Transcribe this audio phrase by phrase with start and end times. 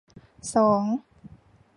[0.53, 0.83] สอง